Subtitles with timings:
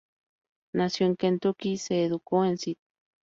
[0.73, 2.75] Nacido en Kentucky, se educó en St.